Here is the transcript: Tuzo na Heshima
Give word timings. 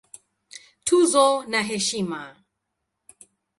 Tuzo 0.85 1.27
na 1.51 1.59
Heshima 1.69 2.21